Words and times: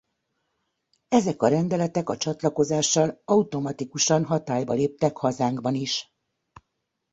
Ezek 1.07 1.41
a 1.41 1.47
rendeletek 1.47 2.09
a 2.09 2.17
csatlakozással 2.17 3.21
automatikusan 3.25 4.25
hatályba 4.25 4.73
léptek 4.73 5.17
hazánkban 5.17 5.75
is. 5.75 6.13